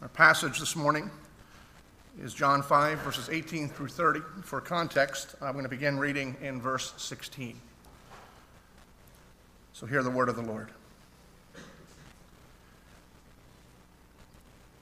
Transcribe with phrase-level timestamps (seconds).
[0.00, 1.10] Our passage this morning
[2.22, 4.20] is John 5, verses 18 through 30.
[4.44, 7.60] For context, I'm going to begin reading in verse 16.
[9.72, 10.70] So hear the word of the Lord.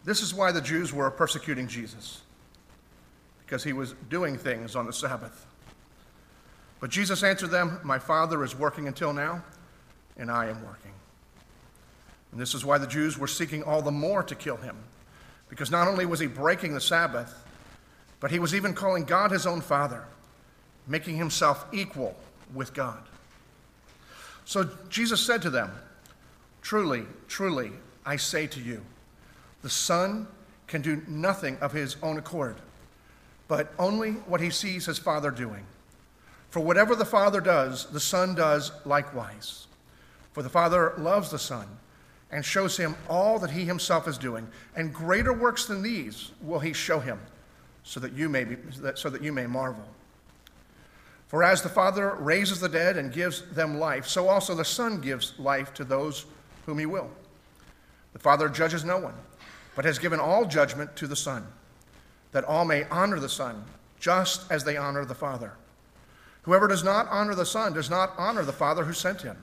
[0.04, 2.20] This is why the Jews were persecuting Jesus,
[3.46, 5.46] because he was doing things on the Sabbath.
[6.78, 9.42] But Jesus answered them, My Father is working until now,
[10.18, 10.92] and I am working.
[12.32, 14.76] And this is why the Jews were seeking all the more to kill him,
[15.48, 17.34] because not only was he breaking the Sabbath,
[18.20, 20.04] but he was even calling God his own Father,
[20.86, 22.16] making himself equal
[22.54, 23.02] with God.
[24.44, 25.70] So Jesus said to them,
[26.62, 27.72] Truly, truly,
[28.04, 28.82] I say to you,
[29.62, 30.26] the Son
[30.66, 32.56] can do nothing of his own accord,
[33.48, 35.64] but only what he sees his Father doing.
[36.50, 39.66] For whatever the Father does, the Son does likewise.
[40.32, 41.66] For the Father loves the Son
[42.30, 46.58] and shows him all that he himself is doing, and greater works than these will
[46.58, 47.20] he show him,
[47.84, 48.56] so that you may, be,
[48.94, 49.84] so that you may marvel.
[51.28, 55.00] For as the Father raises the dead and gives them life, so also the Son
[55.00, 56.26] gives life to those
[56.66, 57.10] whom he will.
[58.12, 59.14] The Father judges no one,
[59.74, 61.46] but has given all judgment to the Son,
[62.32, 63.64] that all may honor the Son,
[64.00, 65.52] just as they honor the Father.
[66.42, 69.36] Whoever does not honor the Son does not honor the Father who sent him.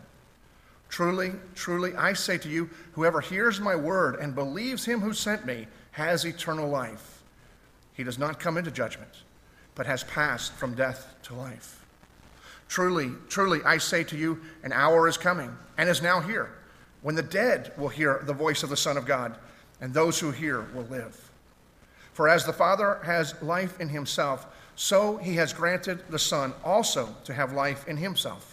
[0.94, 5.44] Truly, truly, I say to you, whoever hears my word and believes him who sent
[5.44, 7.24] me has eternal life.
[7.94, 9.24] He does not come into judgment,
[9.74, 11.84] but has passed from death to life.
[12.68, 16.52] Truly, truly, I say to you, an hour is coming and is now here
[17.02, 19.36] when the dead will hear the voice of the Son of God,
[19.82, 21.32] and those who hear will live.
[22.14, 27.16] For as the Father has life in himself, so he has granted the Son also
[27.24, 28.53] to have life in himself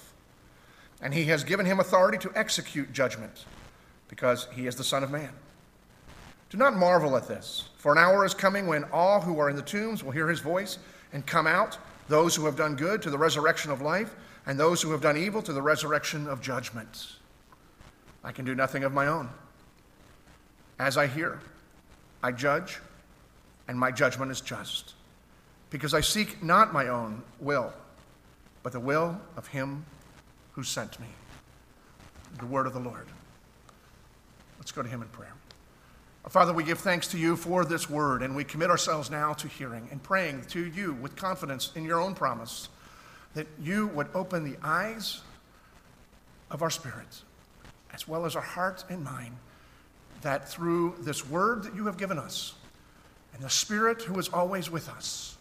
[1.03, 3.45] and he has given him authority to execute judgment,
[4.09, 5.31] because he is the Son of Man.
[6.51, 9.57] Do not marvel at this, for an hour is coming when all who are in
[9.57, 10.79] the tombs will hear his voice
[11.13, 11.79] and come out,
[12.09, 14.15] those who have done good to the resurrection of life,
[14.47, 17.17] and those who have done evil to the resurrection of judgment.
[18.25, 19.29] I can do nothing of my own.
[20.79, 21.41] As I hear,
[22.23, 22.81] I judge,
[23.69, 24.95] and my judgment is just,
[25.71, 27.73] because I seek not my own will,
[28.63, 29.85] but the will of him
[30.53, 31.07] who sent me.
[32.39, 33.07] The word of the Lord.
[34.59, 35.35] Let's go to him in prayer.
[36.29, 39.49] Father, we give thanks to you for this word, and we commit ourselves now to
[39.49, 42.69] hearing and praying to you with confidence in your own promise
[43.35, 45.23] that you would open the eyes
[46.51, 47.25] of our spirits,
[47.93, 49.35] as well as our heart and mind,
[50.23, 52.55] that through this word that you have given us
[53.35, 55.37] and the Spirit who is always with us,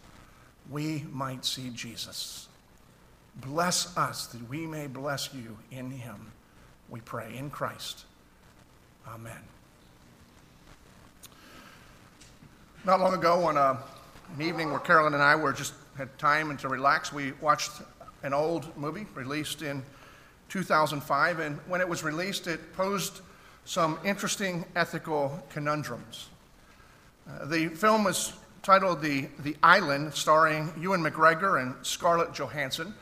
[0.69, 2.48] we might see Jesus.
[3.41, 6.31] Bless us that we may bless you in him.
[6.89, 8.05] We pray in Christ.
[9.07, 9.37] Amen.
[12.85, 13.77] Not long ago, on a,
[14.35, 17.71] an evening where Carolyn and I were just had time and to relax, we watched
[18.23, 19.83] an old movie released in
[20.49, 21.39] 2005.
[21.39, 23.21] And when it was released, it posed
[23.65, 26.29] some interesting ethical conundrums.
[27.29, 28.33] Uh, the film was
[28.63, 32.93] titled the, the Island, starring Ewan McGregor and Scarlett Johansson.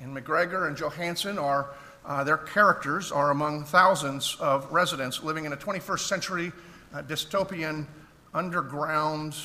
[0.00, 1.70] And McGregor and Johansson are,
[2.04, 6.52] uh, their characters are among thousands of residents living in a 21st century
[6.94, 7.86] uh, dystopian
[8.34, 9.36] underground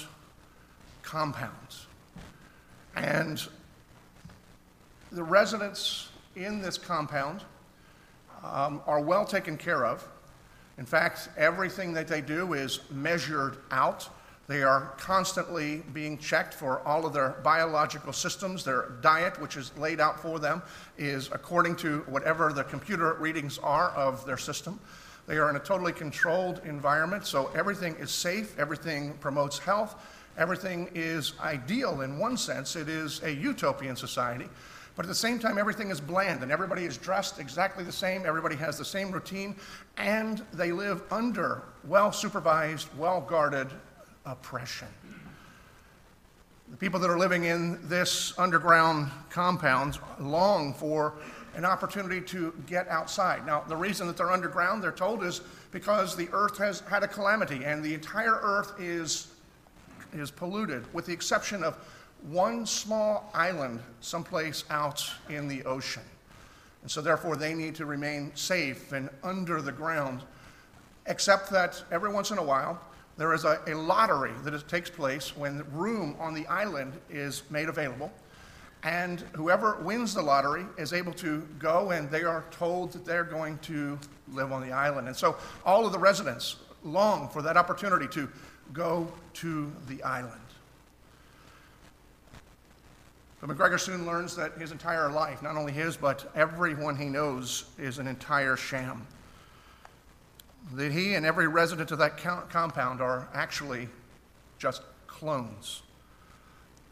[1.03, 1.51] compound.
[2.95, 3.41] And
[5.11, 7.43] the residents in this compound
[8.43, 10.07] um, are well taken care of.
[10.77, 14.09] In fact, everything that they do is measured out.
[14.47, 18.63] They are constantly being checked for all of their biological systems.
[18.63, 20.61] Their diet, which is laid out for them,
[20.97, 24.79] is according to whatever the computer readings are of their system.
[25.27, 30.01] They are in a totally controlled environment, so everything is safe, everything promotes health,
[30.37, 32.77] everything is ideal in one sense.
[32.77, 34.47] It is a utopian society.
[34.95, 38.25] But at the same time, everything is bland and everybody is dressed exactly the same.
[38.25, 39.57] Everybody has the same routine,
[39.97, 43.67] and they live under well supervised, well guarded
[44.27, 44.88] oppression.
[46.69, 51.13] The people that are living in this underground compound long for
[51.56, 53.45] an opportunity to get outside.
[53.45, 55.41] Now, the reason that they're underground, they're told, is
[55.71, 59.27] because the earth has had a calamity and the entire earth is,
[60.13, 61.77] is polluted, with the exception of
[62.29, 66.03] one small island someplace out in the ocean.
[66.81, 70.21] And so, therefore, they need to remain safe and under the ground,
[71.06, 72.79] except that every once in a while,
[73.17, 77.43] there is a, a lottery that is, takes place when room on the island is
[77.49, 78.11] made available.
[78.83, 83.23] And whoever wins the lottery is able to go, and they are told that they're
[83.23, 83.97] going to
[84.31, 85.07] live on the island.
[85.07, 85.35] And so
[85.65, 88.29] all of the residents long for that opportunity to
[88.73, 90.41] go to the island.
[93.41, 97.65] But McGregor soon learns that his entire life, not only his, but everyone he knows,
[97.77, 99.05] is an entire sham.
[100.73, 103.87] That he and every resident of that compound are actually
[104.59, 105.81] just clones.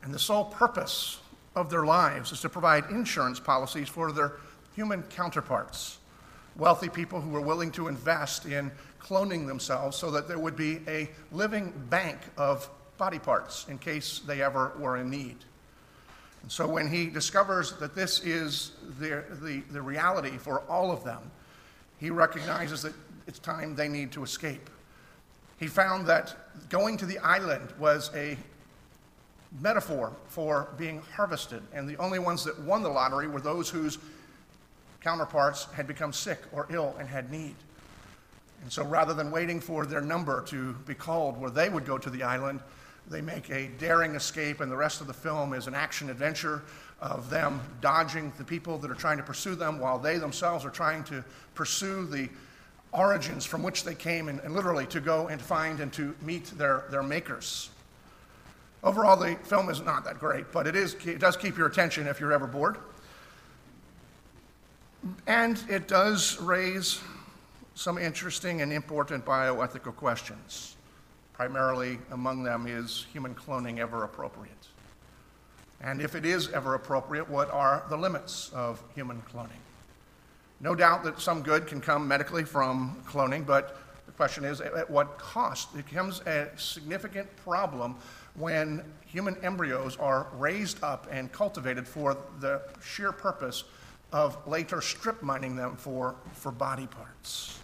[0.01, 1.19] And the sole purpose
[1.55, 4.33] of their lives is to provide insurance policies for their
[4.75, 5.99] human counterparts,
[6.55, 10.79] wealthy people who were willing to invest in cloning themselves so that there would be
[10.87, 15.37] a living bank of body parts in case they ever were in need.
[16.41, 21.03] And so when he discovers that this is the, the, the reality for all of
[21.03, 21.31] them,
[21.97, 22.93] he recognizes that
[23.27, 24.69] it's time they need to escape.
[25.59, 26.35] He found that
[26.69, 28.37] going to the island was a
[29.61, 33.97] metaphor for being harvested, and the only ones that won the lottery were those whose
[35.01, 37.55] counterparts had become sick or ill and had need.
[38.63, 41.97] And so rather than waiting for their number to be called where they would go
[41.97, 42.59] to the island,
[43.07, 46.63] they make a daring escape, and the rest of the film is an action adventure
[46.99, 50.71] of them dodging the people that are trying to pursue them while they themselves are
[50.71, 51.23] trying to
[51.53, 52.27] pursue the
[52.97, 56.45] origins from which they came and, and literally to go and find and to meet
[56.57, 57.69] their, their makers.
[58.83, 62.07] Overall, the film is not that great, but it, is, it does keep your attention
[62.07, 62.77] if you're ever bored.
[65.27, 66.99] And it does raise
[67.75, 70.77] some interesting and important bioethical questions.
[71.33, 74.53] Primarily among them is human cloning ever appropriate?
[75.81, 79.49] And if it is ever appropriate, what are the limits of human cloning?
[80.59, 84.89] No doubt that some good can come medically from cloning, but the question is at
[84.89, 85.69] what cost?
[85.73, 87.95] It becomes a significant problem
[88.35, 93.63] when human embryos are raised up and cultivated for the sheer purpose
[94.11, 97.59] of later strip mining them for, for body parts.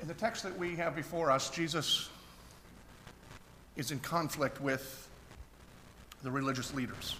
[0.00, 2.08] In the text that we have before us, Jesus
[3.76, 5.08] is in conflict with
[6.22, 7.16] the religious leaders.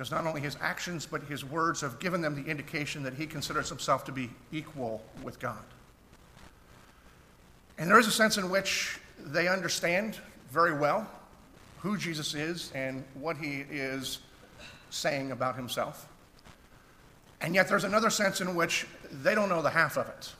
[0.00, 3.26] Because not only his actions, but his words have given them the indication that he
[3.26, 5.62] considers himself to be equal with God.
[7.76, 10.16] And there is a sense in which they understand
[10.50, 11.06] very well
[11.80, 14.20] who Jesus is and what he is
[14.88, 16.08] saying about himself.
[17.42, 20.32] And yet there's another sense in which they don't know the half of it.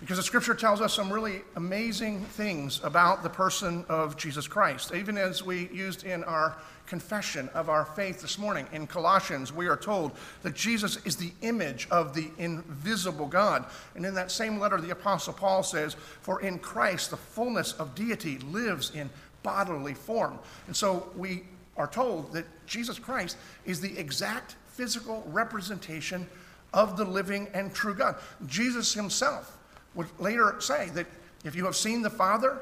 [0.00, 4.94] Because the scripture tells us some really amazing things about the person of Jesus Christ.
[4.94, 6.56] Even as we used in our
[6.86, 10.12] confession of our faith this morning in Colossians, we are told
[10.42, 13.64] that Jesus is the image of the invisible God.
[13.96, 17.96] And in that same letter, the Apostle Paul says, For in Christ the fullness of
[17.96, 19.10] deity lives in
[19.42, 20.38] bodily form.
[20.68, 21.42] And so we
[21.76, 23.36] are told that Jesus Christ
[23.66, 26.28] is the exact physical representation
[26.72, 28.14] of the living and true God.
[28.46, 29.57] Jesus himself
[29.98, 31.06] would later say that
[31.44, 32.60] if you have seen the Father,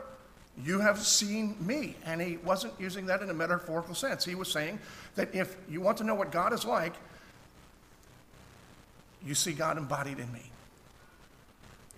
[0.65, 1.95] you have seen me.
[2.07, 4.25] And he wasn't using that in a metaphorical sense.
[4.25, 4.79] He was saying
[5.17, 6.95] that if you want to know what God is like,
[9.23, 10.51] you see God embodied in me.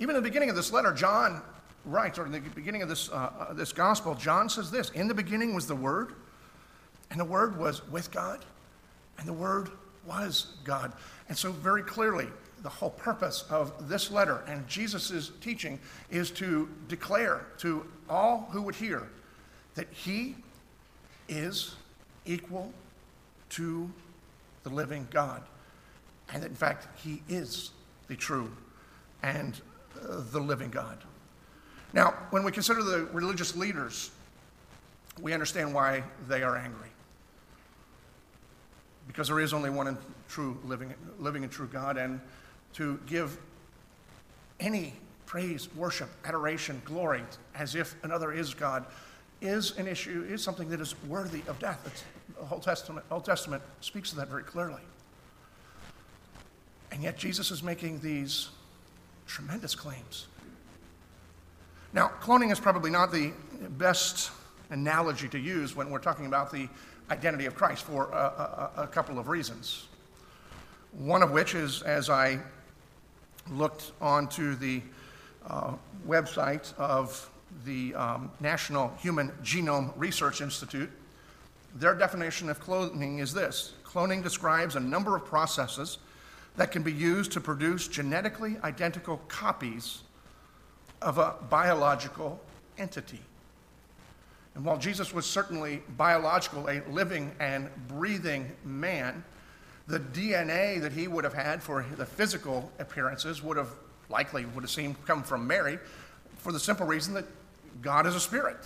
[0.01, 1.41] Even in the beginning of this letter, John
[1.85, 5.07] writes, or in the beginning of this, uh, uh, this gospel, John says this In
[5.07, 6.15] the beginning was the Word,
[7.13, 8.45] and the Word was with God,
[9.19, 9.71] and the Word
[10.05, 10.93] was God.
[11.29, 12.27] And so, very clearly,
[12.63, 15.79] the whole purpose of this letter and Jesus' teaching
[16.11, 19.09] is to declare to all who would hear
[19.75, 20.35] that he
[21.29, 21.75] is
[22.27, 22.73] equal
[23.51, 23.91] to
[24.65, 25.43] the living God.
[26.33, 27.71] And in fact, he is
[28.09, 28.51] the true
[29.23, 29.61] and
[30.03, 30.99] uh, the living God.
[31.93, 34.11] Now, when we consider the religious leaders,
[35.21, 36.91] we understand why they are angry.
[39.07, 39.97] Because there is only one
[40.29, 42.21] true living, living and true God, and
[42.75, 43.39] to give
[44.61, 44.95] any
[45.27, 47.23] praise, worship, adoration, glory,
[47.55, 48.85] as if another is God,
[49.41, 51.81] is an issue, is something that is worthy of death.
[51.87, 54.83] It's, the Old Testament, Old Testament speaks of that very clearly.
[56.91, 58.49] And yet Jesus is making these
[59.27, 60.27] tremendous claims.
[61.93, 63.33] Now, cloning is probably not the
[63.71, 64.31] best
[64.71, 66.69] analogy to use when we're talking about the
[67.11, 69.89] identity of Christ for a, a, a couple of reasons.
[70.93, 72.41] One of which is, as I
[73.51, 74.83] looked onto the
[75.47, 75.75] uh,
[76.07, 77.31] website of
[77.65, 80.91] the um, National Human Genome Research Institute,
[81.75, 85.99] their definition of cloning is this cloning describes a number of processes
[86.57, 90.03] that can be used to produce genetically identical copies
[91.01, 92.41] of a biological
[92.77, 93.21] entity.
[94.55, 99.25] And while Jesus was certainly biological, a living and breathing man,
[99.89, 103.71] The DNA that he would have had for the physical appearances would have
[104.11, 105.79] likely would have seemed come from Mary
[106.37, 107.25] for the simple reason that
[107.81, 108.59] God is a spirit.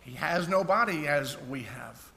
[0.00, 2.12] He has no body as we have.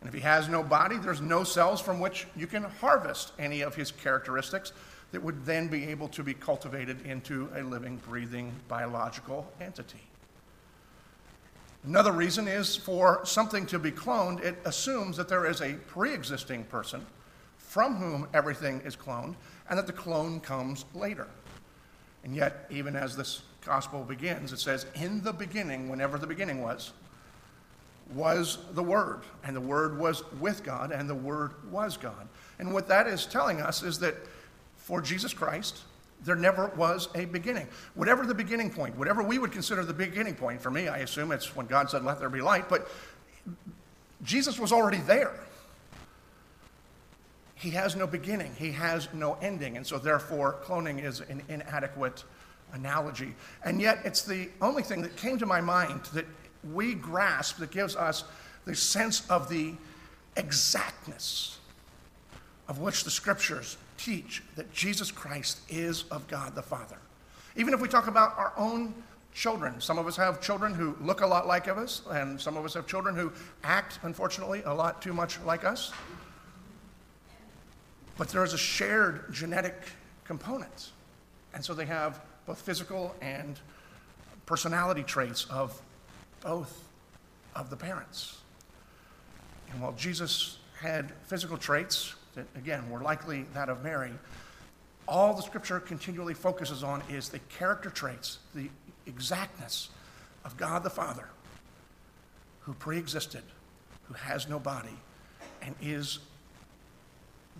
[0.00, 3.62] And if he has no body, there's no cells from which you can harvest any
[3.62, 4.72] of his characteristics
[5.12, 10.02] that would then be able to be cultivated into a living, breathing, biological entity.
[11.84, 16.12] Another reason is for something to be cloned, it assumes that there is a pre
[16.12, 17.06] existing person
[17.72, 19.34] from whom everything is cloned
[19.70, 21.26] and that the clone comes later.
[22.22, 26.60] And yet, even as this gospel begins, it says, In the beginning, whenever the beginning
[26.60, 26.92] was,
[28.12, 32.28] was the Word, and the Word was with God, and the Word was God.
[32.58, 34.16] And what that is telling us is that
[34.76, 35.80] for Jesus Christ,
[36.26, 37.66] there never was a beginning.
[37.94, 41.32] Whatever the beginning point, whatever we would consider the beginning point, for me, I assume
[41.32, 42.90] it's when God said, Let there be light, but
[44.22, 45.40] Jesus was already there.
[47.62, 52.24] He has no beginning, he has no ending, and so therefore, cloning is an inadequate
[52.72, 53.36] analogy.
[53.64, 56.26] And yet, it's the only thing that came to my mind that
[56.72, 58.24] we grasp that gives us
[58.64, 59.74] the sense of the
[60.36, 61.60] exactness
[62.66, 66.98] of which the scriptures teach that Jesus Christ is of God the Father.
[67.54, 68.92] Even if we talk about our own
[69.34, 72.64] children, some of us have children who look a lot like us, and some of
[72.64, 73.30] us have children who
[73.62, 75.92] act, unfortunately, a lot too much like us.
[78.16, 79.74] But there is a shared genetic
[80.24, 80.90] component.
[81.54, 83.58] And so they have both physical and
[84.46, 85.80] personality traits of
[86.42, 86.84] both
[87.54, 88.38] of the parents.
[89.70, 94.12] And while Jesus had physical traits that, again, were likely that of Mary,
[95.06, 98.68] all the scripture continually focuses on is the character traits, the
[99.06, 99.90] exactness
[100.44, 101.28] of God the Father,
[102.60, 103.42] who pre existed,
[104.04, 104.96] who has no body,
[105.60, 106.20] and is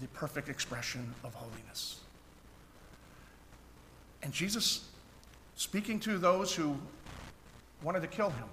[0.02, 2.00] the perfect expression of holiness.
[4.22, 4.88] And Jesus,
[5.54, 6.76] speaking to those who
[7.84, 8.48] wanted to kill him,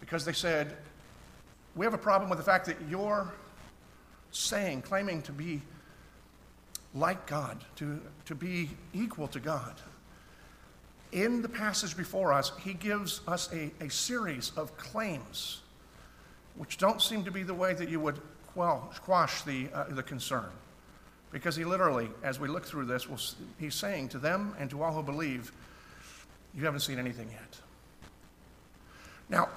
[0.00, 0.76] because they said,
[1.76, 3.32] We have a problem with the fact that you're
[4.32, 5.62] saying, claiming to be
[6.94, 9.74] like God, to, to be equal to God.
[11.12, 15.60] In the passage before us, he gives us a, a series of claims
[16.56, 18.20] which don't seem to be the way that you would
[18.52, 20.50] quell, squash the, uh, the concern.
[21.30, 23.18] Because he literally, as we look through this, will,
[23.58, 25.52] he's saying to them and to all who believe,
[26.54, 27.60] You haven't seen anything yet.
[29.28, 29.48] Now,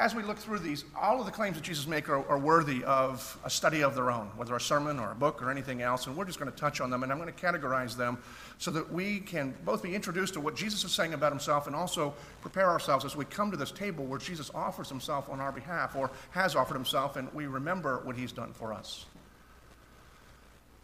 [0.00, 2.82] as we look through these, all of the claims that Jesus makes are, are, worthy
[2.84, 6.06] of a study of their own, whether a sermon or a book or anything else,
[6.06, 8.16] and we're just going to touch on them, and I'm going to categorize them
[8.56, 11.76] so that we can both be introduced to what Jesus is saying about himself and
[11.76, 15.52] also prepare ourselves as we come to this table where Jesus offers himself on our
[15.52, 19.04] behalf or has offered himself, and we remember what he's done for us.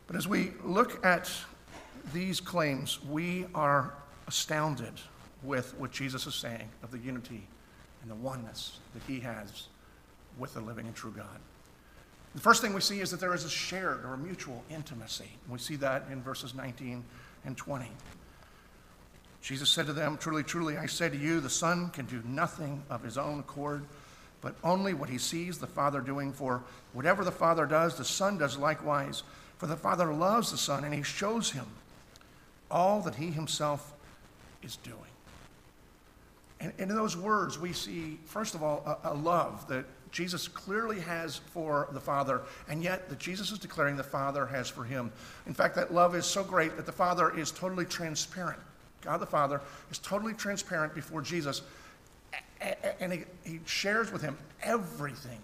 [0.08, 1.32] But as we look at
[2.12, 3.94] these claims, we are
[4.26, 4.92] astounded
[5.42, 7.48] with what Jesus is saying of the unity
[8.06, 9.64] and the oneness that he has
[10.38, 11.40] with the living and true God.
[12.34, 15.30] The first thing we see is that there is a shared or a mutual intimacy.
[15.48, 17.02] We see that in verses 19
[17.44, 17.86] and 20.
[19.40, 22.82] Jesus said to them, Truly, truly, I say to you, the Son can do nothing
[22.90, 23.84] of his own accord,
[24.40, 26.32] but only what he sees the Father doing.
[26.32, 29.22] For whatever the Father does, the Son does likewise.
[29.58, 31.66] For the Father loves the Son, and he shows him
[32.70, 33.94] all that he himself
[34.62, 35.05] is doing.
[36.60, 41.00] And, in those words, we see, first of all, a, a, love that Jesus clearly
[41.00, 45.12] has for the Father, and yet that Jesus is declaring the Father has for him.
[45.46, 48.60] In fact, that love is so great that the Father is totally transparent.
[49.02, 49.60] God the Father
[49.90, 51.62] is totally transparent before Jesus,
[53.00, 55.40] and he, he shares with him everything,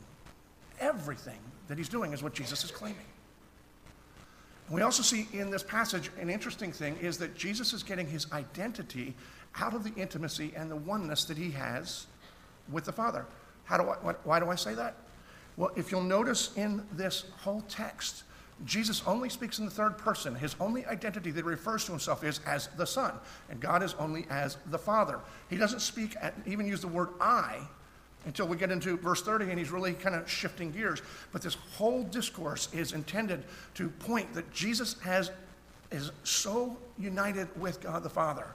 [0.80, 1.38] everything
[1.68, 3.04] that he's doing is what Jesus is claiming.
[4.70, 8.30] We also see in this passage an interesting thing is that Jesus is getting his
[8.32, 9.14] identity
[9.60, 12.06] out of the intimacy and the oneness that he has
[12.70, 13.26] with the Father.
[13.64, 14.96] How do I, why do I say that?
[15.56, 18.24] Well, if you'll notice in this whole text,
[18.64, 20.34] Jesus only speaks in the third person.
[20.34, 23.14] His only identity that refers to himself is as the Son,
[23.50, 25.18] and God is only as the Father.
[25.50, 27.60] He doesn't speak, at, even use the word I
[28.24, 31.02] until we get into verse 30, and he's really kind of shifting gears.
[31.32, 33.44] But this whole discourse is intended
[33.74, 35.32] to point that Jesus has,
[35.90, 38.46] is so united with God the Father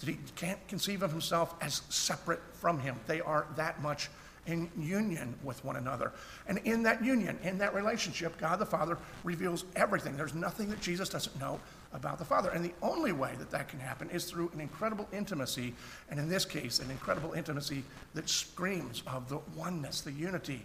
[0.00, 2.96] that he can't conceive of himself as separate from him.
[3.06, 4.10] They are that much
[4.46, 6.12] in union with one another.
[6.46, 10.16] And in that union, in that relationship, God the Father reveals everything.
[10.16, 11.60] There's nothing that Jesus doesn't know
[11.92, 12.50] about the Father.
[12.50, 15.74] And the only way that that can happen is through an incredible intimacy,
[16.10, 17.82] and in this case, an incredible intimacy
[18.14, 20.64] that screams of the oneness, the unity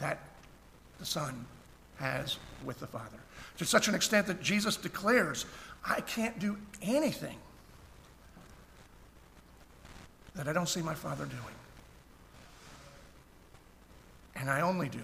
[0.00, 0.18] that
[0.98, 1.46] the Son
[1.96, 3.18] has with the Father.
[3.58, 5.46] To such an extent that Jesus declares,
[5.84, 7.36] I can't do anything
[10.34, 11.54] that I don't see my Father doing.
[14.36, 15.02] And I only do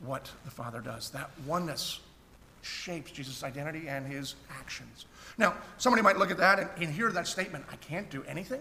[0.00, 1.10] what the Father does.
[1.10, 2.00] That oneness
[2.62, 5.06] shapes Jesus' identity and his actions.
[5.38, 8.60] Now, somebody might look at that and, and hear that statement I can't do anything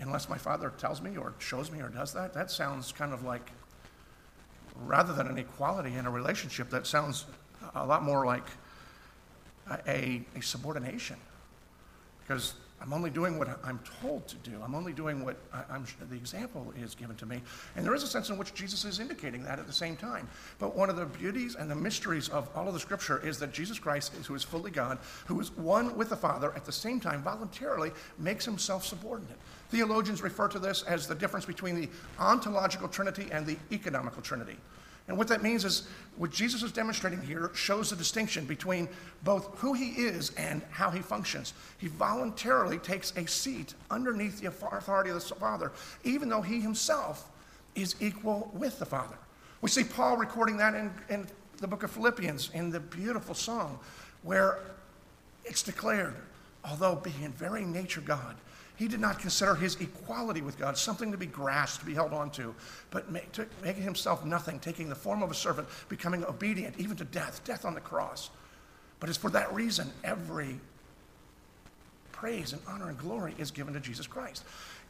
[0.00, 2.32] unless my Father tells me or shows me or does that.
[2.32, 3.50] That sounds kind of like,
[4.86, 7.26] rather than an equality in a relationship, that sounds
[7.74, 8.46] a lot more like
[9.86, 11.16] a, a subordination.
[12.22, 14.52] Because I'm only doing what I'm told to do.
[14.64, 17.42] I'm only doing what I, am the example is given to me.
[17.76, 20.26] And there is a sense in which Jesus is indicating that at the same time.
[20.58, 23.52] But one of the beauties and the mysteries of all of the scripture is that
[23.52, 27.00] Jesus Christ, who is fully God, who is one with the Father, at the same
[27.00, 29.38] time voluntarily makes himself subordinate.
[29.68, 34.56] Theologians refer to this as the difference between the ontological trinity and the economical trinity.
[35.10, 35.88] And what that means is
[36.18, 38.88] what Jesus is demonstrating here shows the distinction between
[39.24, 41.52] both who he is and how he functions.
[41.78, 45.72] He voluntarily takes a seat underneath the authority of the Father,
[46.04, 47.28] even though he himself
[47.74, 49.16] is equal with the Father.
[49.62, 51.26] We see Paul recording that in, in
[51.56, 53.80] the book of Philippians in the beautiful song
[54.22, 54.60] where
[55.44, 56.14] it's declared,
[56.64, 58.36] although being in very nature God,
[58.80, 62.14] he did not consider his equality with God something to be grasped, to be held
[62.14, 62.54] onto,
[62.90, 66.96] but make, to, making himself nothing, taking the form of a servant, becoming obedient even
[66.96, 68.30] to death, death on the cross.
[68.98, 70.58] But it's for that reason every
[72.10, 74.44] praise and honor and glory is given to Jesus Christ.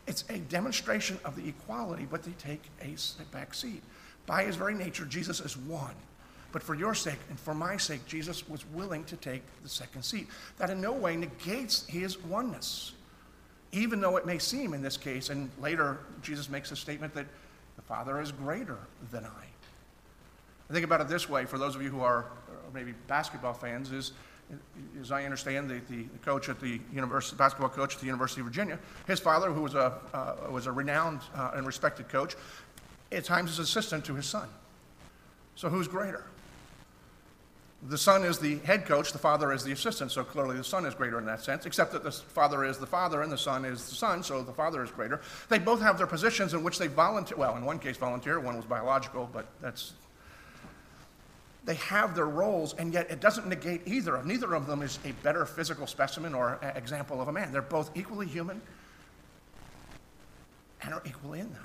[0.06, 2.94] It's a demonstration of the equality, but they take a
[3.32, 3.82] back seat.
[4.24, 5.96] By his very nature, Jesus is one.
[6.52, 10.04] But for your sake and for my sake, Jesus was willing to take the second
[10.04, 10.28] seat.
[10.58, 12.92] That in no way negates his oneness
[13.72, 17.26] even though it may seem in this case, and later Jesus makes a statement that
[17.76, 18.78] the Father is greater
[19.10, 19.44] than I.
[20.68, 22.26] I think about it this way for those of you who are
[22.72, 24.12] maybe basketball fans, is
[25.00, 28.46] as I understand, the, the coach at the university, basketball coach at the University of
[28.46, 32.34] Virginia, his father, who was a, uh, was a renowned uh, and respected coach,
[33.12, 34.48] at times is assistant to his son.
[35.54, 36.24] So who's greater?
[37.88, 40.84] The son is the head coach, the father is the assistant, so clearly the son
[40.84, 43.64] is greater in that sense, except that the father is the father and the son
[43.64, 45.22] is the son, so the father is greater.
[45.48, 48.56] They both have their positions in which they volunteer, well, in one case volunteer, one
[48.56, 49.94] was biological, but that's.
[51.64, 54.98] They have their roles, and yet it doesn't negate either of Neither of them is
[55.04, 57.52] a better physical specimen or example of a man.
[57.52, 58.60] They're both equally human
[60.82, 61.60] and are equally in that.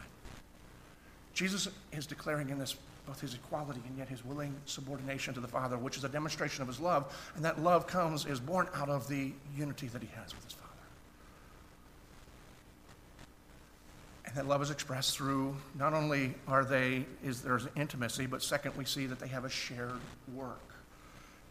[1.33, 2.75] Jesus is declaring in this
[3.05, 6.61] both his equality and yet his willing subordination to the Father, which is a demonstration
[6.61, 7.13] of his love.
[7.35, 10.53] And that love comes, is born out of the unity that he has with his
[10.53, 10.65] Father.
[14.25, 18.75] And that love is expressed through not only are they, is there's intimacy, but second,
[18.75, 20.01] we see that they have a shared
[20.33, 20.73] work.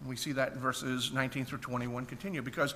[0.00, 2.74] And we see that in verses 19 through 21 continue because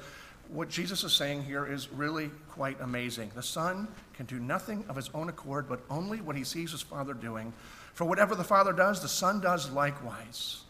[0.50, 3.30] what Jesus is saying here is really quite amazing.
[3.34, 6.82] The Son can do nothing of his own accord, but only what he sees his
[6.82, 7.52] Father doing.
[7.94, 10.62] For whatever the Father does, the Son does likewise.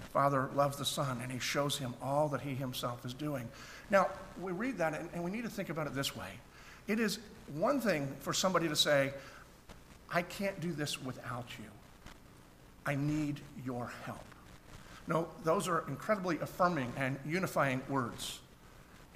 [0.00, 3.48] The Father loves the Son, and he shows him all that he himself is doing.
[3.90, 4.08] Now,
[4.40, 6.28] we read that, and, we need to think about it this way.
[6.86, 7.18] It is
[7.54, 9.12] one thing for somebody to say,
[10.10, 11.64] I can't do this without you.
[12.84, 14.24] I need your help.
[15.08, 18.40] No, those are incredibly affirming and unifying words.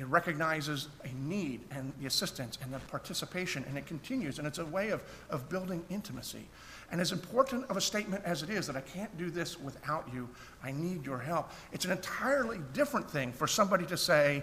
[0.00, 4.56] It recognizes a need and the assistance and the participation, and it continues, and it's
[4.56, 6.48] a way of, of building intimacy.
[6.90, 10.08] And as important of a statement as it is that I can't do this without
[10.10, 10.26] you,
[10.64, 14.42] I need your help, it's an entirely different thing for somebody to say,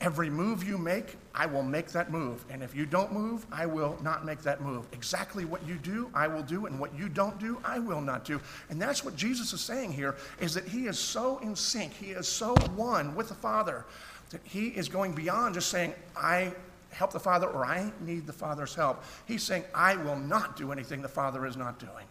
[0.00, 2.44] Every move you make, I will make that move.
[2.50, 4.86] And if you don't move, I will not make that move.
[4.92, 6.66] Exactly what you do, I will do.
[6.66, 8.40] And what you don't do, I will not do.
[8.70, 12.10] And that's what Jesus is saying here is that he is so in sync, he
[12.10, 13.84] is so one with the Father
[14.30, 16.52] that he is going beyond just saying, I
[16.90, 19.02] help the Father or I need the Father's help.
[19.26, 22.06] He's saying, I will not do anything the Father is not doing.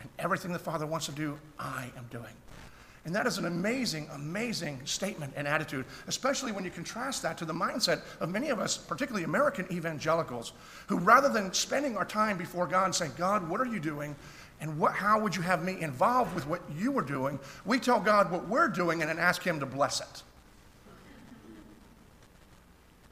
[0.00, 2.34] And everything the Father wants to do, I am doing.
[3.04, 7.44] And that is an amazing, amazing statement and attitude, especially when you contrast that to
[7.44, 10.52] the mindset of many of us, particularly American evangelicals,
[10.86, 14.14] who rather than spending our time before God saying, God, what are you doing?
[14.60, 17.40] And what, how would you have me involved with what you were doing?
[17.64, 20.22] We tell God what we're doing and then ask Him to bless it.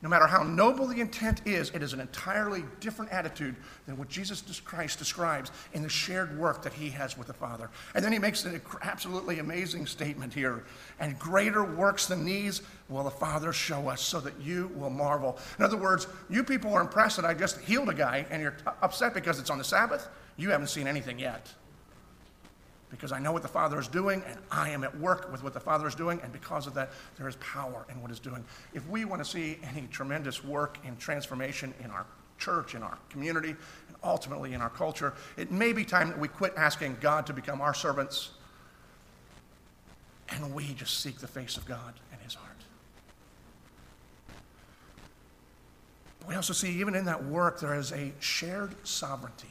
[0.03, 3.55] No matter how noble the intent is, it is an entirely different attitude
[3.87, 7.69] than what Jesus Christ describes in the shared work that he has with the Father.
[7.95, 10.65] And then he makes an absolutely amazing statement here.
[11.01, 15.39] And greater works than these will the Father show us so that you will marvel.
[15.59, 18.57] In other words, you people are impressed that I just healed a guy and you're
[18.81, 20.09] upset because it's on the Sabbath.
[20.39, 21.53] You haven't seen anything yet.
[22.91, 25.55] Because I know what the Father is doing, and I am at work with what
[25.55, 28.45] the Father is doing, and because of that, there is power in what He's doing.
[28.75, 32.05] If we want to see any tremendous work and transformation in our
[32.39, 36.27] church, in our community, and ultimately in our culture, it may be time that we
[36.27, 38.31] quit asking God to become our servants
[40.31, 42.51] and we just seek the face of God and His heart.
[46.29, 49.49] We also see, even in that work, there is a shared sovereignty.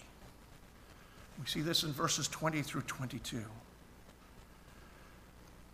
[1.39, 3.43] We see this in verses 20 through 22.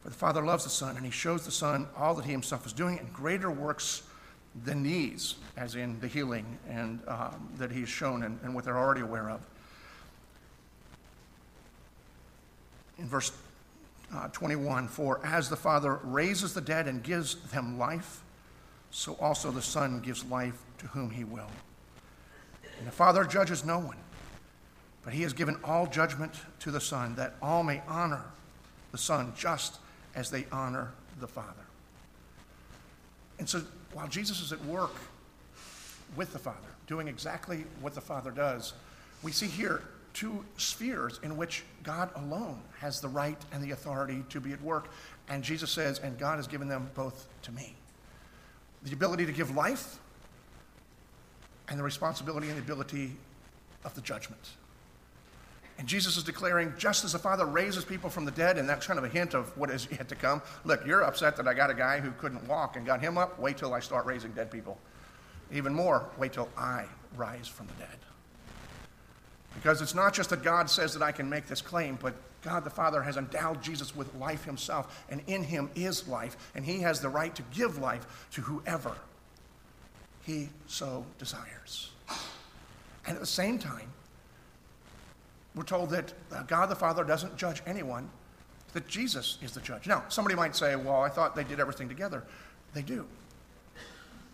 [0.04, 2.66] For the Father loves the Son, and He shows the Son all that He Himself
[2.66, 4.04] is doing, and greater works
[4.64, 8.78] than these, as in the healing and um, that He's shown and, and what they're
[8.78, 9.42] already aware of.
[13.00, 13.32] In verse
[14.14, 18.22] uh, 21 For as the Father raises the dead and gives them life,
[18.92, 21.50] so also the Son gives life to whom He will.
[22.78, 23.98] And the Father judges no one
[25.06, 28.24] but he has given all judgment to the Son, that all may honor
[28.92, 29.78] the Son just
[30.16, 31.50] as they honor the Father.
[33.38, 33.62] And so
[33.94, 34.96] while Jesus is at work
[36.16, 38.74] with the Father, doing exactly what the Father does,
[39.22, 44.24] we see here two spheres in which God alone has the right and the authority
[44.30, 44.88] to be at work.
[45.30, 47.76] And Jesus says, and God has given them both to me
[48.84, 49.98] the ability to give life
[51.68, 53.12] and the responsibility and the ability
[53.84, 54.42] of the judgment.
[55.78, 58.88] And Jesus is declaring, just as the Father raises people from the dead, and that's
[58.88, 60.42] kind of a hint of what is yet to come.
[60.64, 63.40] Look, you're upset that I got a guy who couldn't walk and got him up.
[63.40, 64.78] Wait till I start raising dead people.
[65.52, 66.86] Even more, wait till I
[67.16, 67.98] rise from the dead.
[69.54, 72.64] Because it's not just that God says that I can make this claim, but God
[72.64, 76.82] the Father has endowed Jesus with life himself, and in him is life, and he
[76.82, 78.96] has the right to give life to whoever
[80.24, 81.92] he so desires.
[83.08, 83.92] And at the same time,
[85.56, 88.10] we're told that uh, God the Father doesn't judge anyone,
[88.74, 89.88] that Jesus is the judge.
[89.88, 92.24] Now, somebody might say, well, I thought they did everything together.
[92.74, 93.06] They do.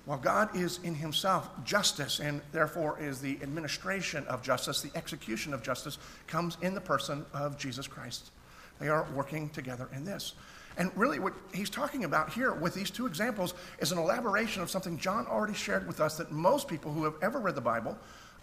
[0.05, 5.53] While God is in himself justice and therefore is the administration of justice, the execution
[5.53, 8.31] of justice comes in the person of Jesus Christ.
[8.79, 10.33] They are working together in this.
[10.77, 14.71] And really, what he's talking about here with these two examples is an elaboration of
[14.71, 17.95] something John already shared with us that most people who have ever read the Bible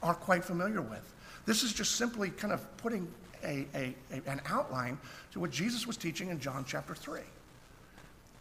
[0.03, 1.12] are quite familiar with.
[1.49, 3.09] This is just simply kind of putting
[3.43, 4.99] a, a, a, an outline
[5.33, 7.21] to what Jesus was teaching in John chapter 3.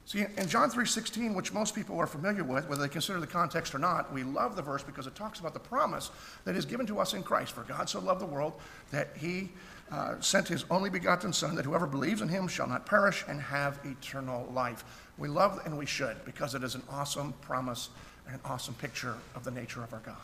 [0.05, 3.73] See, in John 3.16, which most people are familiar with, whether they consider the context
[3.73, 6.11] or not, we love the verse because it talks about the promise
[6.43, 7.53] that is given to us in Christ.
[7.53, 8.55] For God so loved the world
[8.91, 9.51] that he
[9.89, 13.39] uh, sent his only begotten Son, that whoever believes in him shall not perish and
[13.39, 14.83] have eternal life.
[15.17, 17.87] We love and we should because it is an awesome promise
[18.25, 20.17] and an awesome picture of the nature of our God.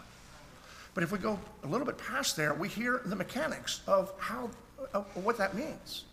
[0.94, 4.50] But if we go a little bit past there, we hear the mechanics of how
[4.94, 6.06] of what that means.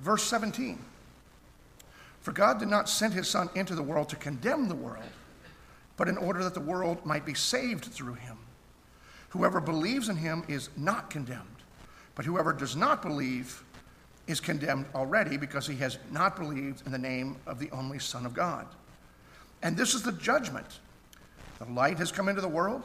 [0.00, 0.78] Verse 17.
[2.20, 5.02] For God did not send his son into the world to condemn the world,
[5.96, 8.38] but in order that the world might be saved through him.
[9.30, 11.44] Whoever believes in him is not condemned,
[12.14, 13.62] but whoever does not believe
[14.26, 18.26] is condemned already because he has not believed in the name of the only Son
[18.26, 18.66] of God.
[19.62, 20.80] And this is the judgment.
[21.58, 22.82] The light has come into the world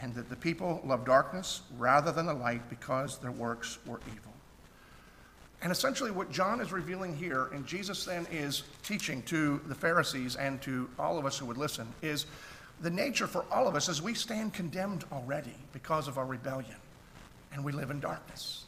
[0.00, 4.32] and that the people loved darkness rather than the light because their works were evil.
[5.60, 10.36] And essentially, what John is revealing here, and Jesus then is teaching to the Pharisees
[10.36, 12.26] and to all of us who would listen, is
[12.80, 16.76] the nature for all of us is we stand condemned already because of our rebellion,
[17.52, 18.64] and we live in darkness.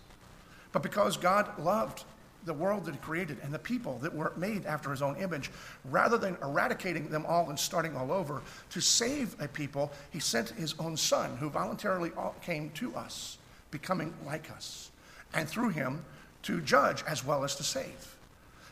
[0.73, 2.05] But because God loved
[2.45, 5.51] the world that he created and the people that were made after his own image,
[5.85, 10.51] rather than eradicating them all and starting all over, to save a people, he sent
[10.51, 12.11] his own son who voluntarily
[12.43, 13.39] came to us,
[13.71, 14.91] becoming like us,
[15.35, 16.05] and through him
[16.43, 18.17] to judge as well as to save.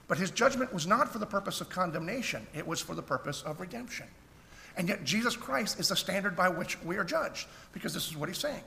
[0.09, 3.43] But his judgment was not for the purpose of condemnation, it was for the purpose
[3.43, 4.07] of redemption.
[4.77, 8.17] And yet, Jesus Christ is the standard by which we are judged, because this is
[8.17, 8.63] what he's saying.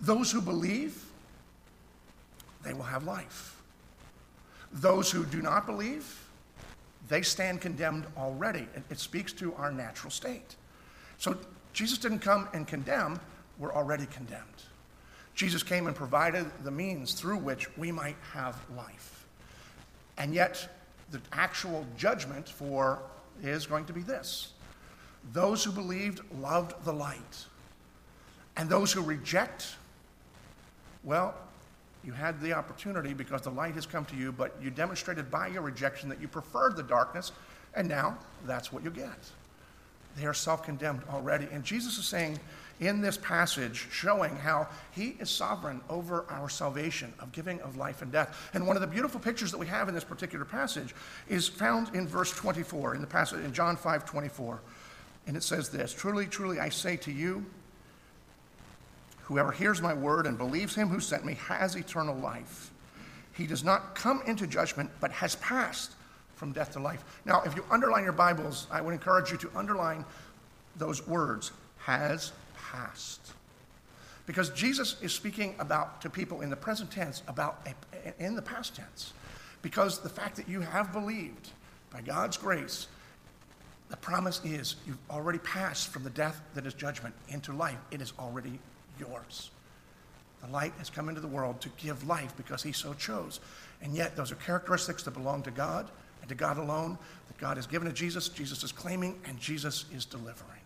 [0.00, 1.02] Those who believe,
[2.62, 3.53] they will have life.
[4.74, 6.28] Those who do not believe,
[7.08, 8.66] they stand condemned already.
[8.74, 10.56] It, it speaks to our natural state.
[11.18, 11.36] So
[11.72, 13.20] Jesus didn't come and condemn,
[13.58, 14.42] we're already condemned.
[15.34, 19.26] Jesus came and provided the means through which we might have life.
[20.16, 20.68] And yet,
[21.10, 23.00] the actual judgment for
[23.42, 24.52] is going to be this
[25.32, 27.46] those who believed loved the light,
[28.56, 29.76] and those who reject,
[31.02, 31.34] well,
[32.04, 35.48] you had the opportunity because the light has come to you, but you demonstrated by
[35.48, 37.32] your rejection that you preferred the darkness,
[37.74, 39.18] and now that's what you get.
[40.16, 41.48] they are self condemned already.
[41.50, 42.38] And Jesus is saying
[42.80, 48.02] in this passage, showing how he is sovereign over our salvation, of giving of life
[48.02, 48.50] and death.
[48.52, 50.94] And one of the beautiful pictures that we have in this particular passage
[51.28, 54.60] is found in verse 24, in the passage in John 5 24.
[55.26, 57.46] And it says this Truly, truly, I say to you,
[59.24, 62.70] whoever hears my word and believes him who sent me has eternal life.
[63.32, 65.92] He does not come into judgment, but has passed
[66.36, 67.04] from death to life.
[67.24, 70.04] Now, if you underline your Bibles, I would encourage you to underline
[70.76, 73.32] those words, has passed.
[74.26, 78.42] Because Jesus is speaking about to people in the present tense about a, in the
[78.42, 79.12] past tense.
[79.62, 81.50] Because the fact that you have believed
[81.90, 82.88] by God's grace,
[83.90, 87.78] the promise is you've already passed from the death that is judgment into life.
[87.90, 88.58] It is already
[88.98, 89.50] yours.
[90.42, 93.40] The light has come into the world to give life because he so chose.
[93.82, 97.56] And yet, those are characteristics that belong to God and to God alone, that God
[97.56, 100.60] has given to Jesus, Jesus is claiming, and Jesus is delivering.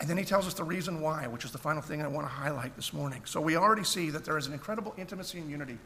[0.00, 2.26] And then he tells us the reason why, which is the final thing I want
[2.26, 3.20] to highlight this morning.
[3.26, 5.76] So we already see that there is an incredible intimacy and unity,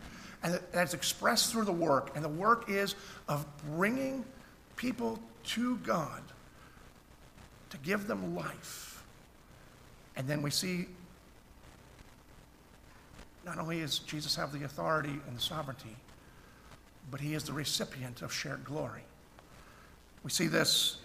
[0.45, 2.13] and that's expressed through the work.
[2.15, 2.95] And the work is
[3.29, 4.25] of bringing
[4.77, 6.23] people to God
[7.71, 8.94] to give them life.
[10.17, 10.87] And then we see
[13.45, 15.97] not only does Jesus have the authority and the sovereignty,
[17.11, 19.03] but he is the recipient of shared glory.
[20.23, 20.99] We see this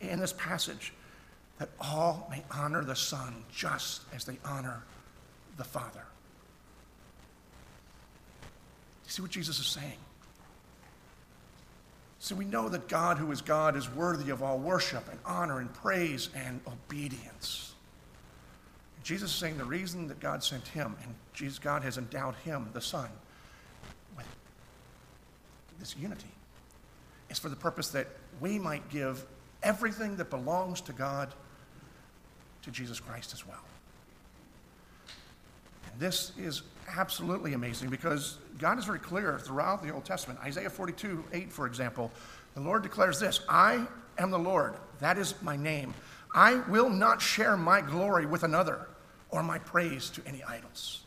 [0.00, 0.92] in this passage
[1.58, 4.82] that all may honor the Son just as they honor
[5.56, 6.04] the Father.
[9.04, 9.98] You see what Jesus is saying?
[12.18, 15.60] So we know that God, who is God, is worthy of all worship and honor
[15.60, 17.75] and praise and obedience.
[19.06, 22.68] Jesus is saying the reason that God sent him, and Jesus, God has endowed him,
[22.72, 23.08] the Son,
[24.16, 24.26] with
[25.78, 26.26] this unity,
[27.30, 28.08] is for the purpose that
[28.40, 29.24] we might give
[29.62, 31.32] everything that belongs to God
[32.62, 33.62] to Jesus Christ as well.
[35.92, 40.40] And this is absolutely amazing because God is very clear throughout the Old Testament.
[40.42, 42.10] Isaiah 42, 8, for example,
[42.56, 43.86] the Lord declares this I
[44.18, 45.94] am the Lord, that is my name.
[46.34, 48.88] I will not share my glory with another
[49.36, 51.02] or my praise to any idols.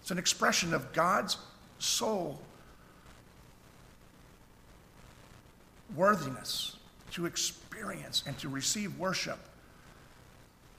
[0.00, 1.38] It's an expression of God's
[1.78, 2.40] sole
[5.94, 6.76] worthiness
[7.12, 9.38] to experience and to receive worship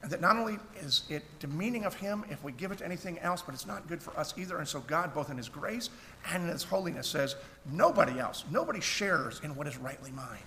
[0.01, 3.17] and that not only is it demeaning of him if we give it to anything
[3.19, 4.57] else, but it's not good for us either.
[4.57, 5.89] And so God, both in his grace
[6.31, 7.35] and in his holiness, says,
[7.71, 10.45] nobody else, nobody shares in what is rightly mine.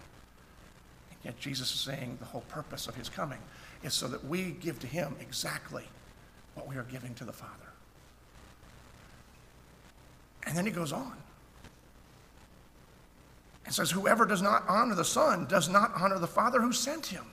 [1.11, 3.41] And yet Jesus is saying the whole purpose of his coming
[3.83, 5.85] is so that we give to him exactly
[6.61, 7.55] what we are giving to the Father.
[10.47, 11.17] And then he goes on
[13.65, 17.07] and says, Whoever does not honor the Son does not honor the Father who sent
[17.07, 17.25] him.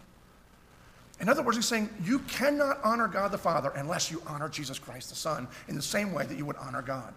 [1.19, 4.79] In other words, he's saying you cannot honor God the Father unless you honor Jesus
[4.79, 7.13] Christ the Son in the same way that you would honor God.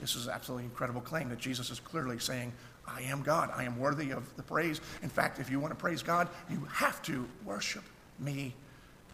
[0.00, 2.52] This is an absolutely incredible claim that Jesus is clearly saying,
[2.86, 3.50] I am God.
[3.54, 4.80] I am worthy of the praise.
[5.02, 7.84] In fact, if you want to praise God, you have to worship
[8.18, 8.54] me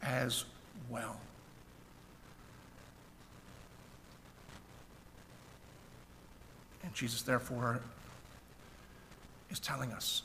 [0.03, 0.45] as
[0.89, 1.21] well.
[6.89, 7.83] And Jesus, therefore,
[9.51, 10.23] is telling us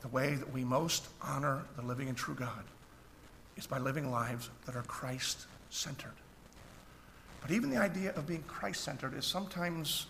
[0.00, 2.64] the way that we most honor the living and true God
[3.58, 6.14] is by living lives that are Christ centered.
[7.42, 10.06] But even the idea of being Christ centered is sometimes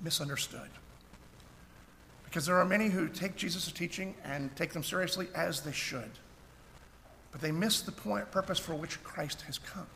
[0.00, 0.70] misunderstood.
[2.24, 6.10] Because there are many who take Jesus' teaching and take them seriously as they should.
[7.30, 9.86] But they miss the point, purpose for which Christ has come.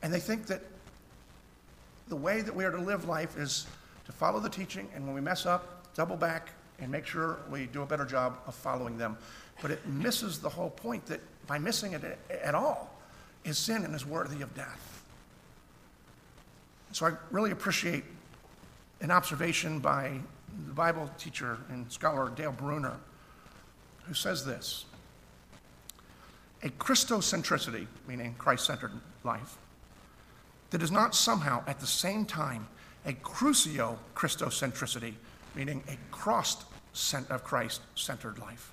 [0.00, 0.62] And they think that
[2.08, 3.66] the way that we are to live life is
[4.06, 7.66] to follow the teaching, and when we mess up, double back and make sure we
[7.66, 9.16] do a better job of following them.
[9.62, 12.94] But it misses the whole point that by missing it at all
[13.44, 15.04] is sin and is worthy of death.
[16.92, 18.04] So I really appreciate
[19.00, 20.18] an observation by
[20.66, 22.96] the Bible teacher and scholar Dale Bruner,
[24.04, 24.84] who says this
[26.62, 28.92] A Christocentricity, meaning Christ centered
[29.24, 29.56] life,
[30.70, 32.66] that is not somehow at the same time
[33.04, 35.14] a crucio Christocentricity,
[35.54, 36.64] meaning a cross
[37.30, 38.72] of Christ centered life,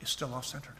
[0.00, 0.74] is still off centered.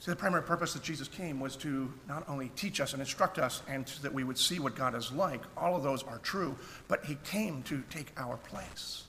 [0.00, 3.38] See, the primary purpose that Jesus came was to not only teach us and instruct
[3.38, 5.40] us and that we would see what God is like.
[5.56, 6.58] All of those are true,
[6.88, 9.04] but he came to take our place,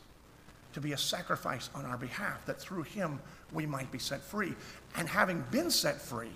[0.72, 3.20] to be a sacrifice on our behalf, that through him
[3.52, 4.56] we might be set free.
[4.96, 6.32] And having been set free,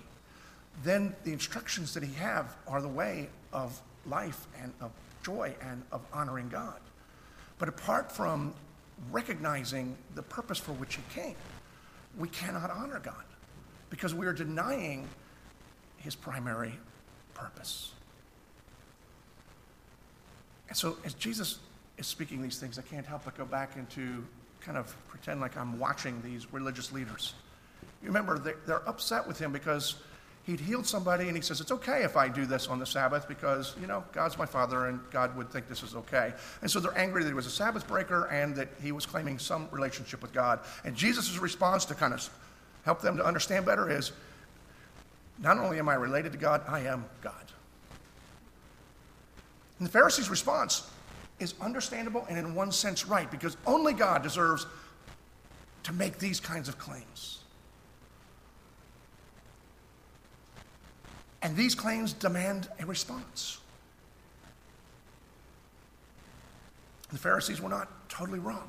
[0.82, 5.82] then the instructions that he have are the way of life and of joy and
[5.92, 6.80] of honoring God.
[7.58, 8.54] But apart from
[9.10, 11.36] recognizing the purpose for which he came,
[12.18, 13.24] we cannot honor God
[13.90, 15.06] because we are denying
[15.98, 16.72] his primary
[17.34, 17.92] purpose.
[20.68, 21.58] And so, as Jesus
[21.98, 24.24] is speaking these things, I can't help but go back into
[24.60, 27.34] kind of pretend like I'm watching these religious leaders.
[28.02, 29.96] You remember, they're upset with him because
[30.44, 33.28] he'd healed somebody and he says, It's okay if I do this on the Sabbath
[33.28, 36.32] because, you know, God's my father and God would think this is okay.
[36.62, 39.38] And so they're angry that he was a Sabbath breaker and that he was claiming
[39.38, 40.60] some relationship with God.
[40.84, 42.28] And Jesus' response to kind of
[42.84, 44.12] help them to understand better is
[45.38, 47.34] not only am I related to God, I am God.
[49.78, 50.90] And the Pharisees' response
[51.38, 54.66] is understandable and, in one sense, right because only God deserves
[55.84, 57.39] to make these kinds of claims.
[61.42, 63.58] And these claims demand a response.
[67.10, 68.68] The Pharisees were not totally wrong.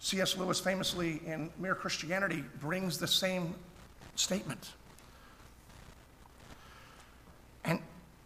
[0.00, 0.36] C.S.
[0.36, 3.54] Lewis famously in Mere Christianity brings the same
[4.14, 4.72] statement.
[7.64, 7.80] And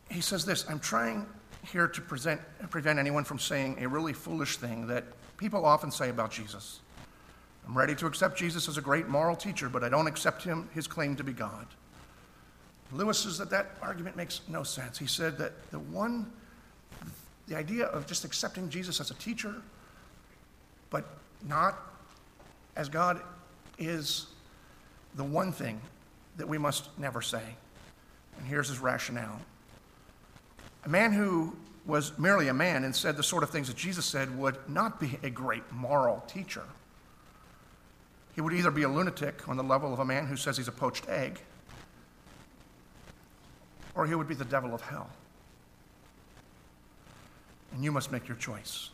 [0.08, 1.26] he says this I'm trying
[1.70, 5.04] here to present, prevent anyone from saying a really foolish thing that
[5.36, 6.80] people often say about Jesus.
[7.66, 10.68] I'm ready to accept Jesus as a great moral teacher, but I don't accept him,
[10.74, 11.66] his claim to be God.
[12.92, 14.98] Lewis says that that argument makes no sense.
[14.98, 16.30] He said that the one,
[17.46, 19.54] the idea of just accepting Jesus as a teacher,
[20.90, 21.06] but
[21.46, 21.78] not
[22.76, 23.20] as God
[23.78, 24.26] is
[25.14, 25.80] the one thing
[26.36, 27.42] that we must never say.
[28.38, 29.40] And here's his rationale.
[30.84, 34.04] A man who was merely a man and said the sort of things that Jesus
[34.04, 36.64] said would not be a great moral teacher.
[38.34, 40.68] He would either be a lunatic on the level of a man who says he's
[40.68, 41.40] a poached egg,
[43.94, 45.10] or he would be the devil of hell.
[47.72, 48.90] And you must make your choice.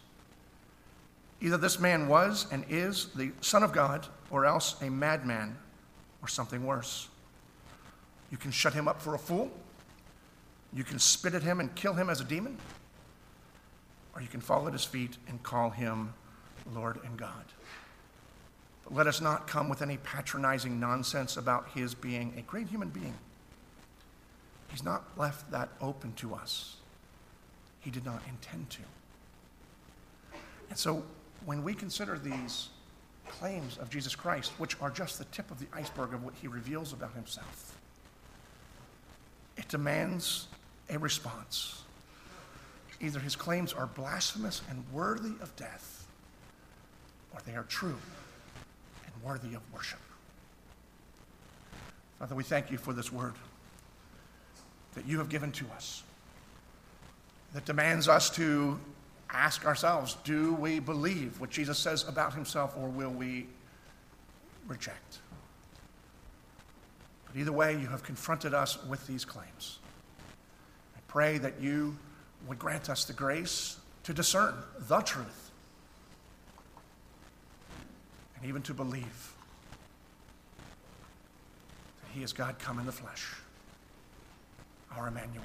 [1.40, 5.56] Either this man was and is the Son of God, or else a madman,
[6.20, 7.08] or something worse.
[8.30, 9.50] You can shut him up for a fool,
[10.72, 12.58] you can spit at him and kill him as a demon,
[14.14, 16.12] or you can fall at his feet and call him
[16.74, 17.44] Lord and God.
[18.90, 23.14] Let us not come with any patronizing nonsense about his being a great human being.
[24.68, 26.76] He's not left that open to us.
[27.80, 28.82] He did not intend to.
[30.70, 31.02] And so
[31.44, 32.68] when we consider these
[33.28, 36.48] claims of Jesus Christ, which are just the tip of the iceberg of what he
[36.48, 37.78] reveals about himself,
[39.56, 40.48] it demands
[40.88, 41.82] a response.
[43.00, 46.06] Either his claims are blasphemous and worthy of death,
[47.34, 47.98] or they are true
[49.22, 50.00] worthy of worship.
[52.18, 53.34] Father, we thank you for this word
[54.94, 56.02] that you have given to us
[57.54, 58.78] that demands us to
[59.30, 63.46] ask ourselves do we believe what Jesus says about himself or will we
[64.66, 65.18] reject?
[67.26, 69.78] But either way, you have confronted us with these claims.
[70.96, 71.96] I pray that you
[72.46, 75.47] would grant us the grace to discern the truth
[78.40, 79.34] and even to believe
[82.02, 83.34] that He is God come in the flesh,
[84.96, 85.44] our Emmanuel.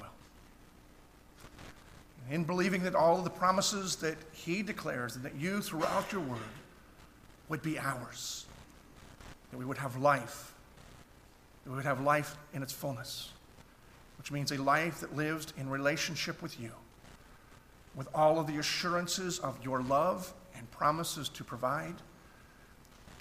[2.26, 6.12] And in believing that all of the promises that He declares and that you throughout
[6.12, 6.40] your word
[7.50, 8.46] would be ours,
[9.52, 10.54] that we would have life,
[11.64, 13.32] that we would have life in its fullness,
[14.18, 16.72] which means a life that lives in relationship with you,
[17.96, 21.96] with all of the assurances of your love and promises to provide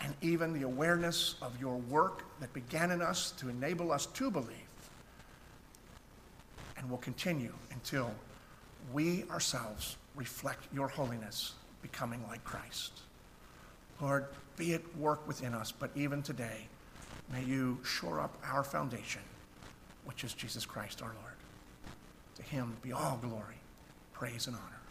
[0.02, 4.30] and even the awareness of your work that began in us to enable us to
[4.30, 4.48] believe
[6.76, 8.10] and will continue until
[8.92, 12.92] we ourselves reflect your holiness, becoming like Christ.
[14.00, 16.66] Lord, be it work within us, but even today,
[17.32, 19.22] may you shore up our foundation,
[20.04, 21.34] which is Jesus Christ our Lord.
[22.36, 23.60] To him be all glory,
[24.12, 24.81] praise, and honor.